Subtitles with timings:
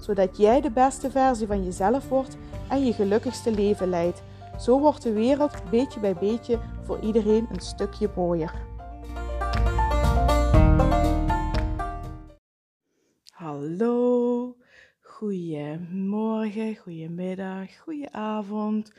[0.00, 2.36] zodat jij de beste versie van jezelf wordt
[2.68, 4.22] en je gelukkigste leven leidt.
[4.58, 8.52] Zo wordt de wereld beetje bij beetje voor iedereen een stukje mooier.
[13.30, 14.56] Hallo,
[15.00, 18.92] goedemorgen, goedemiddag, goedenavond.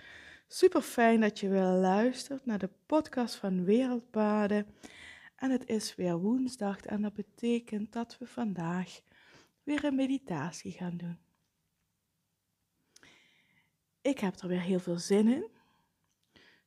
[0.48, 4.66] Super fijn dat je weer luistert naar de podcast van Wereldpaden.
[5.36, 9.00] En het is weer woensdag en dat betekent dat we vandaag
[9.64, 11.20] weer een meditatie gaan doen.
[14.02, 15.50] Ik heb er weer heel veel zin in.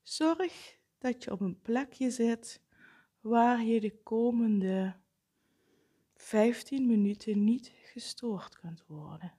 [0.02, 2.60] Zorg dat je op een plekje zit
[3.20, 4.96] waar je de komende
[6.14, 9.32] 15 minuten niet gestoord kunt worden.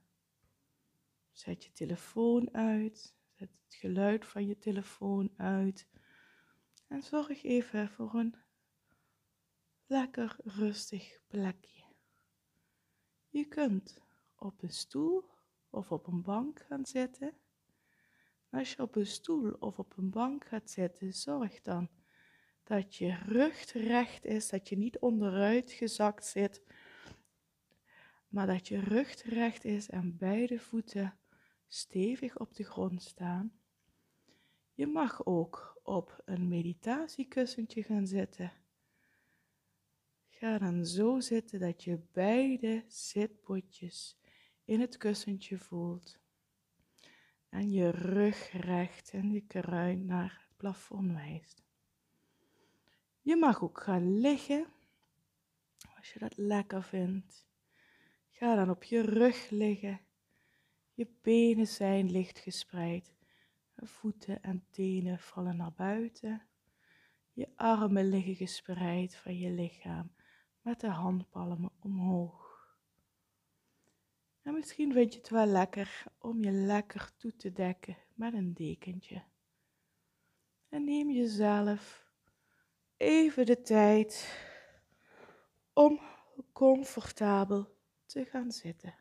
[1.32, 5.88] Zet je telefoon uit, zet het geluid van je telefoon uit
[6.88, 8.36] en zorg even voor een
[9.86, 11.85] lekker rustig plekje.
[13.36, 14.00] Je kunt
[14.36, 15.30] op een stoel
[15.70, 17.34] of op een bank gaan zitten.
[18.50, 21.90] Als je op een stoel of op een bank gaat zitten, zorg dan
[22.64, 26.64] dat je rug recht is, dat je niet onderuit gezakt zit,
[28.28, 31.18] maar dat je rug recht is en beide voeten
[31.68, 33.60] stevig op de grond staan.
[34.74, 38.65] Je mag ook op een meditatiekussentje gaan zitten.
[40.38, 44.18] Ga dan zo zitten dat je beide zitbotjes
[44.66, 46.20] in het kussentje voelt.
[47.50, 51.64] En je rug recht en je kruin naar het plafond wijst.
[53.22, 54.68] Je mag ook gaan liggen,
[55.98, 57.48] als je dat lekker vindt.
[58.32, 60.02] Ga dan op je rug liggen.
[60.94, 63.14] Je benen zijn licht gespreid.
[63.76, 66.48] Voeten en tenen vallen naar buiten.
[67.34, 70.15] Je armen liggen gespreid van je lichaam
[70.66, 72.68] met de handpalmen omhoog.
[74.42, 78.54] En misschien vind je het wel lekker om je lekker toe te dekken met een
[78.54, 79.24] dekentje.
[80.70, 82.12] En neem jezelf
[82.98, 84.40] even de tijd
[85.74, 86.00] om
[86.54, 88.96] comfortabel te gaan zitten.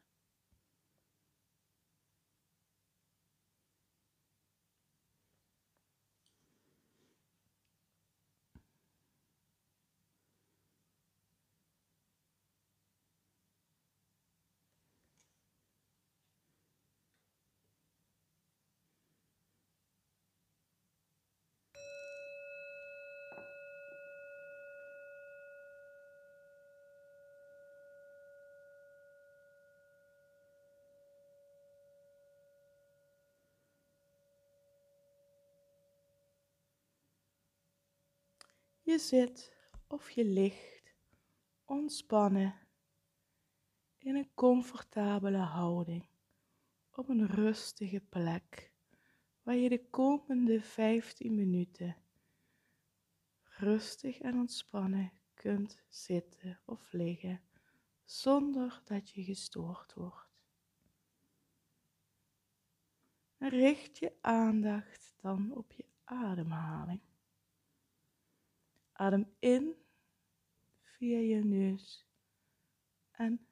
[38.85, 39.57] Je zit
[39.87, 40.95] of je ligt
[41.65, 42.55] ontspannen
[43.99, 46.07] in een comfortabele houding
[46.91, 48.73] op een rustige plek
[49.43, 51.97] waar je de komende 15 minuten
[53.43, 57.43] rustig en ontspannen kunt zitten of liggen
[58.05, 60.29] zonder dat je gestoord wordt.
[63.39, 67.01] Richt je aandacht dan op je ademhaling.
[68.97, 69.75] Adem in
[70.83, 72.07] via je neus
[73.11, 73.47] en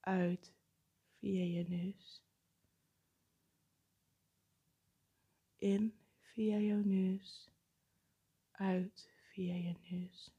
[0.00, 0.52] uit
[1.18, 2.24] via je neus.
[5.58, 7.50] In via je neus,
[8.50, 10.34] uit via je neus.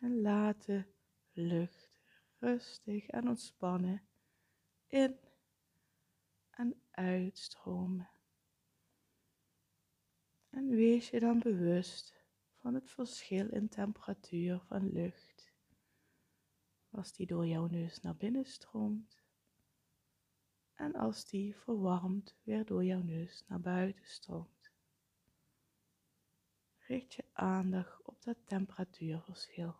[0.00, 0.84] En laat de
[1.32, 1.90] lucht
[2.38, 4.02] rustig en ontspannen
[4.86, 5.18] in
[6.50, 8.19] en uitstromen.
[10.50, 12.14] En wees je dan bewust
[12.60, 15.52] van het verschil in temperatuur van lucht.
[16.90, 19.20] Als die door jouw neus naar binnen stroomt
[20.80, 24.70] en als die verwarmd weer door jouw neus naar buiten stroomt.
[26.78, 29.74] Richt je aandacht op dat temperatuurverschil.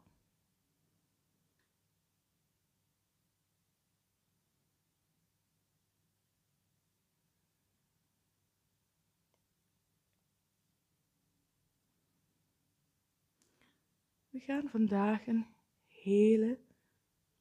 [14.40, 15.46] We gaan vandaag een
[15.86, 16.58] hele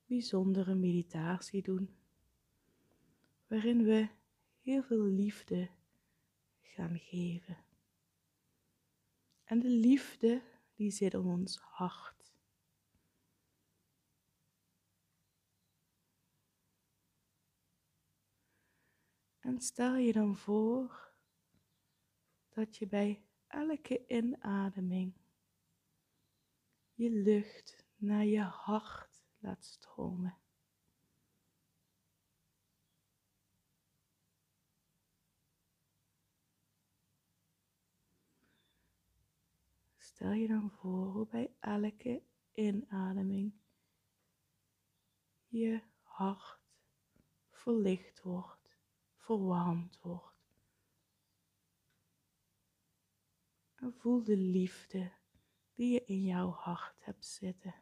[0.06, 1.96] bijzondere meditatie doen.
[3.48, 4.10] waarin we
[4.62, 5.70] heel veel liefde
[6.62, 7.58] gaan geven.
[9.44, 10.42] En de liefde
[10.74, 12.34] die zit in ons hart.
[19.40, 21.14] En stel je dan voor
[22.50, 25.19] dat je bij elke inademing
[27.00, 30.38] je lucht naar je hart laat stromen.
[39.98, 42.24] Stel je dan voor hoe bij elke
[42.54, 43.54] inademing
[45.48, 46.60] je hart
[47.50, 48.78] verlicht wordt,
[49.16, 50.58] verwarmd wordt.
[53.76, 55.19] En voel de liefde
[55.80, 57.76] die je in jouw hart hebt zitten.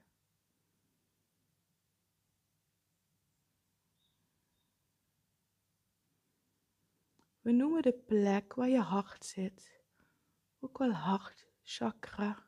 [7.42, 9.82] We noemen de plek waar je hart zit
[10.60, 12.48] ook wel hartchakra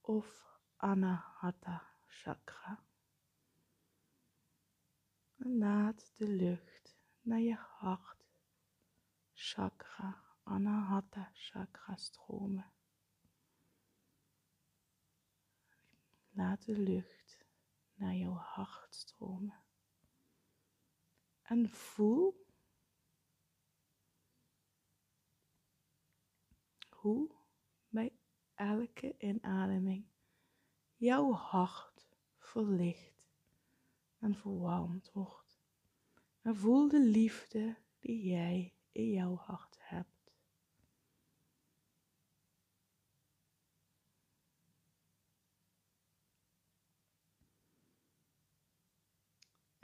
[0.00, 2.84] of anahata chakra.
[5.36, 8.24] En laat de lucht naar je hart
[9.32, 12.73] chakra, anahata chakra stromen.
[16.36, 17.46] Laat de lucht
[17.94, 19.62] naar jouw hart stromen.
[21.42, 22.46] En voel
[26.88, 27.30] hoe
[27.88, 28.12] bij
[28.54, 30.06] elke inademing
[30.96, 32.08] jouw hart
[32.38, 33.28] verlicht
[34.18, 35.60] en verwarmd wordt.
[36.42, 40.13] En voel de liefde die jij in jouw hart hebt.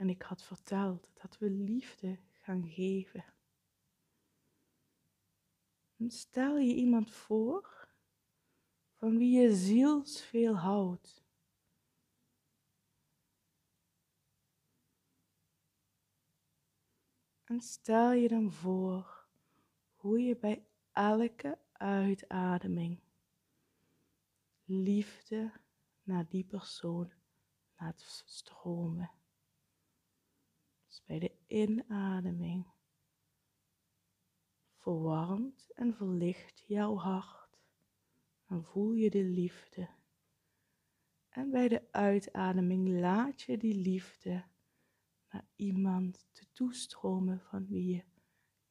[0.01, 3.25] En ik had verteld dat we liefde gaan geven.
[5.97, 7.87] En stel je iemand voor
[8.93, 11.23] van wie je zielsveel houdt.
[17.43, 19.27] En stel je dan voor
[19.93, 22.99] hoe je bij elke uitademing
[24.63, 25.51] liefde
[26.03, 27.11] naar die persoon
[27.77, 29.20] laat stromen.
[30.91, 32.65] Dus bij de inademing
[34.75, 37.59] verwarmt en verlicht jouw hart
[38.45, 39.89] en voel je de liefde.
[41.29, 44.43] En bij de uitademing laat je die liefde
[45.29, 48.03] naar iemand te toestromen van wie je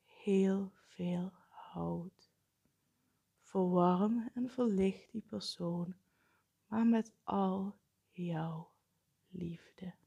[0.04, 2.32] heel veel houdt.
[3.40, 5.94] Verwarm en verlicht die persoon,
[6.66, 7.78] maar met al
[8.10, 8.70] jouw
[9.28, 9.99] liefde.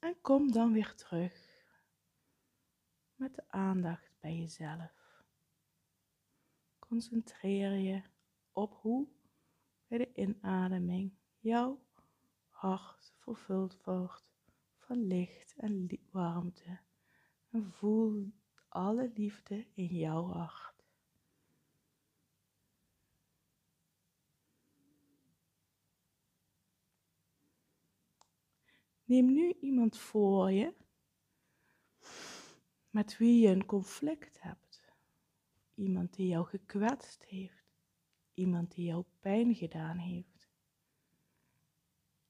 [0.00, 1.64] En kom dan weer terug
[3.14, 5.24] met de aandacht bij jezelf.
[6.78, 8.02] Concentreer je
[8.52, 9.08] op hoe
[9.86, 11.80] bij de inademing jouw
[12.48, 14.24] hart vervuld wordt
[14.78, 16.78] van licht en warmte.
[17.50, 18.32] En voel
[18.68, 20.69] alle liefde in jouw hart.
[29.10, 30.74] Neem nu iemand voor je
[32.90, 34.92] met wie je een conflict hebt.
[35.74, 37.80] Iemand die jou gekwetst heeft.
[38.34, 40.50] Iemand die jou pijn gedaan heeft.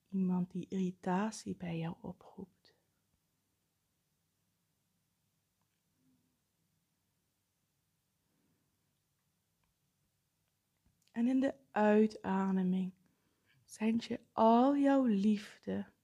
[0.09, 2.75] Iemand die irritatie bij jou oproept.
[11.11, 12.93] En in de uitademing
[13.65, 15.99] zend je al jouw liefde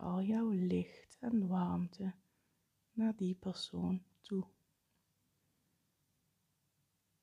[0.00, 2.14] al jouw licht en warmte
[2.92, 4.46] naar die persoon toe.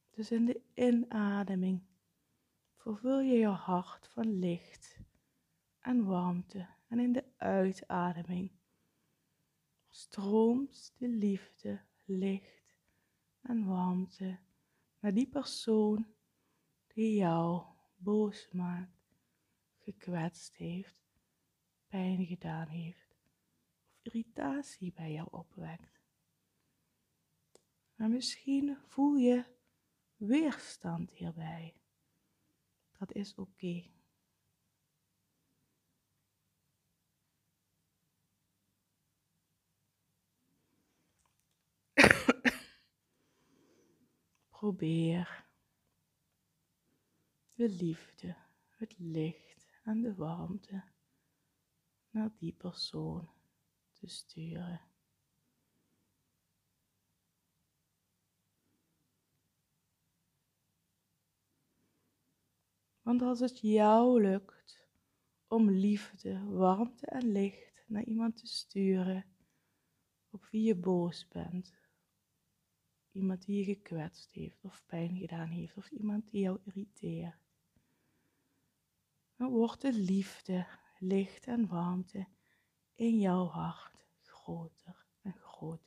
[0.10, 1.82] Dus in de inademing
[2.76, 5.00] vervul je je hart van licht
[5.80, 6.68] en warmte.
[6.88, 8.52] En in de uitademing
[9.90, 12.78] stroomt de liefde, licht
[13.42, 14.40] en warmte
[15.00, 16.06] naar die persoon
[16.88, 17.64] die jou
[17.96, 19.16] boos maakt,
[19.78, 21.07] gekwetst heeft,
[21.88, 23.34] pijn gedaan heeft of
[24.02, 26.02] irritatie bij jou opwekt.
[27.96, 29.46] Maar misschien voel je
[30.16, 31.76] weerstand hierbij.
[32.98, 33.84] Dat is oké.
[44.50, 45.46] Probeer
[47.54, 48.36] de liefde,
[48.70, 50.84] het licht en de warmte
[52.10, 53.30] naar die persoon
[53.94, 54.82] te sturen.
[63.02, 64.88] Want als het jou lukt
[65.48, 69.26] om liefde, warmte en licht naar iemand te sturen
[70.30, 71.76] op wie je boos bent,
[73.12, 77.40] iemand die je gekwetst heeft of pijn gedaan heeft of iemand die jou irriteert,
[79.36, 80.68] dan wordt de liefde,
[81.00, 82.28] licht en warmte
[82.96, 85.87] in jouw hart groter en groter.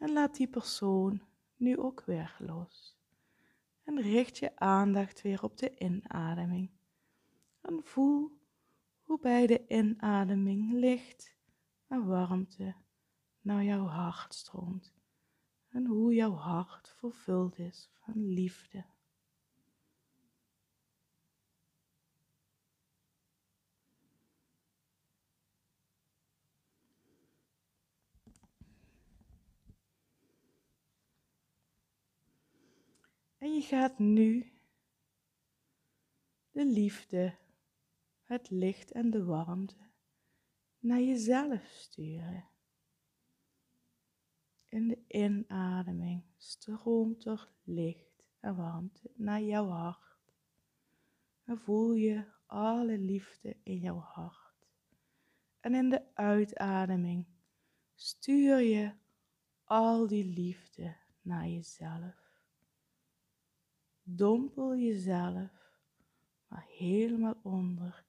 [0.00, 1.22] En laat die persoon
[1.56, 2.98] nu ook weer los.
[3.84, 6.70] En richt je aandacht weer op de inademing.
[7.60, 8.38] En voel
[9.02, 11.36] hoe bij de inademing licht
[11.86, 12.74] en warmte
[13.40, 14.94] naar jouw hart stroomt.
[15.68, 18.84] En hoe jouw hart vervuld is van liefde.
[33.40, 34.52] En je gaat nu
[36.50, 37.36] de liefde,
[38.22, 39.90] het licht en de warmte
[40.78, 42.48] naar jezelf sturen.
[44.68, 50.34] In de inademing stroomt er licht en warmte naar jouw hart.
[51.44, 54.68] En voel je alle liefde in jouw hart.
[55.60, 57.26] En in de uitademing
[57.94, 58.92] stuur je
[59.64, 62.19] al die liefde naar jezelf
[64.16, 65.60] dompel jezelf
[66.48, 68.04] maar helemaal onder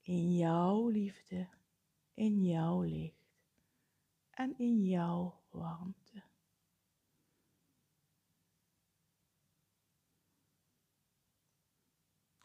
[0.00, 1.48] in jouw liefde,
[2.14, 3.22] in jouw licht
[4.30, 6.22] en in jouw warmte.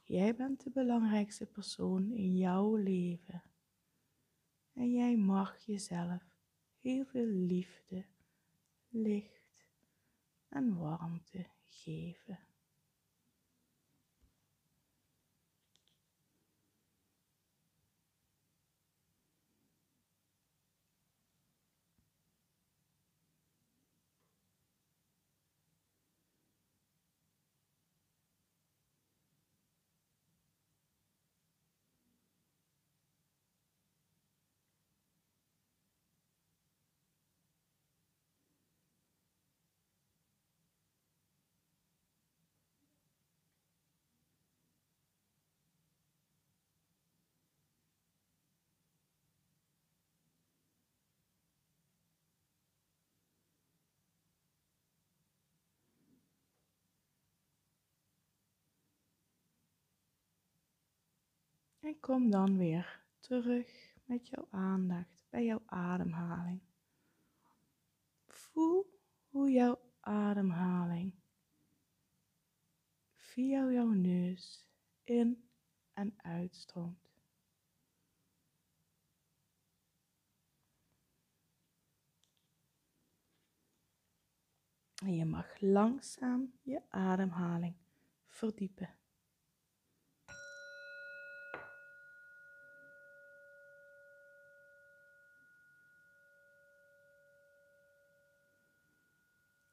[0.03, 3.43] Jij bent de belangrijkste persoon in jouw leven.
[4.73, 6.23] En jij mag jezelf
[6.79, 8.05] heel veel liefde,
[8.87, 9.65] licht
[10.49, 12.46] en warmte geven.
[61.87, 66.61] En kom dan weer terug met jouw aandacht bij jouw ademhaling.
[68.25, 71.13] Voel hoe jouw ademhaling
[73.15, 74.67] via jouw neus
[75.03, 75.49] in
[75.93, 77.09] en uitstroomt.
[85.03, 87.75] En je mag langzaam je ademhaling
[88.25, 88.95] verdiepen.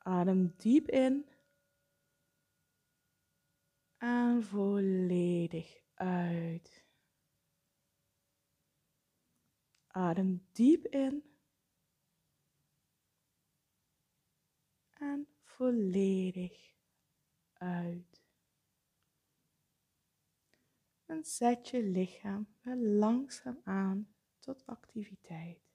[0.07, 1.29] Adem diep in.
[3.97, 6.85] En volledig uit.
[9.87, 11.23] Adem diep in.
[14.91, 16.75] En volledig
[17.53, 18.23] uit.
[21.07, 25.74] En zet je lichaam weer langzaam aan tot activiteit.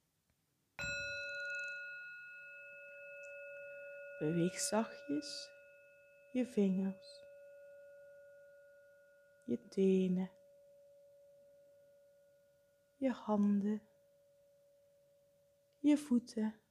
[4.20, 5.50] Beweeg zachtjes
[6.32, 7.26] je vingers,
[9.44, 10.32] je tenen,
[12.98, 13.88] je handen,
[15.80, 16.62] je voeten,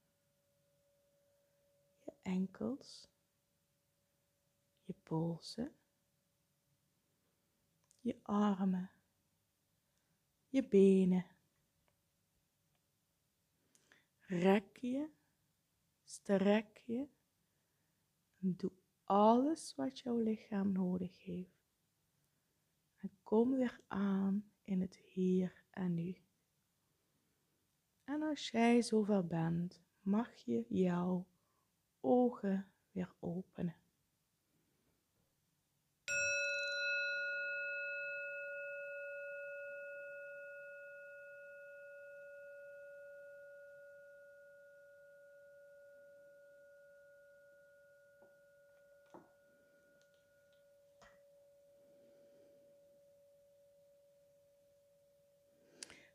[1.99, 3.09] je enkels,
[4.83, 5.75] je polsen,
[7.99, 8.91] je armen,
[10.49, 11.37] je benen.
[14.19, 15.09] Rek je,
[16.03, 17.17] strek je
[18.39, 18.71] doe
[19.03, 21.67] alles wat jouw lichaam nodig heeft.
[22.95, 26.17] En kom weer aan in het hier en nu.
[28.03, 31.27] En als jij zover bent, mag je jouw
[31.99, 33.75] ogen weer openen.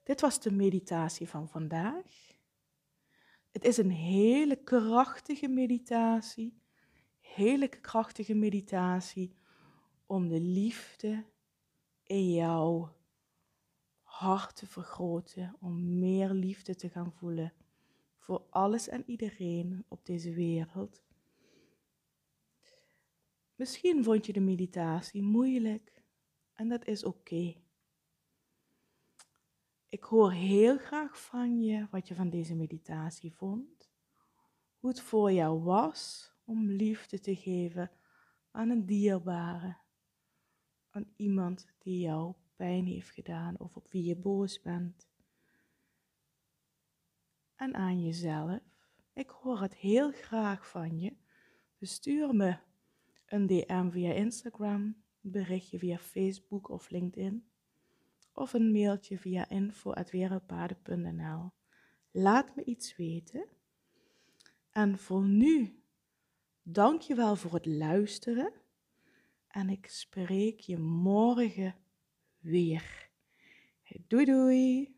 [0.05, 2.37] Dit was de meditatie van vandaag.
[3.51, 6.63] Het is een hele krachtige meditatie,
[7.21, 9.37] hele krachtige meditatie
[10.07, 11.25] om de liefde
[12.03, 12.97] in jouw
[14.03, 17.53] hart te vergroten, om meer liefde te gaan voelen
[18.17, 21.03] voor alles en iedereen op deze wereld.
[23.55, 26.03] Misschien vond je de meditatie moeilijk
[26.53, 27.64] en dat is oké.
[29.95, 33.91] Ik hoor heel graag van je wat je van deze meditatie vond.
[34.79, 37.91] Hoe het voor jou was om liefde te geven
[38.51, 39.77] aan een dierbare.
[40.91, 45.09] Aan iemand die jou pijn heeft gedaan of op wie je boos bent.
[47.57, 48.61] En aan jezelf.
[49.13, 51.17] Ik hoor het heel graag van je.
[51.79, 52.59] Dus stuur me
[53.27, 54.83] een DM via Instagram,
[55.23, 57.53] een berichtje via Facebook of LinkedIn
[58.35, 61.51] of een mailtje via info.wereldpaden.nl.
[62.11, 63.47] Laat me iets weten.
[64.71, 65.83] En voor nu,
[66.63, 68.53] dank je wel voor het luisteren.
[69.49, 71.75] En ik spreek je morgen
[72.39, 73.11] weer.
[74.07, 74.94] Doei doei!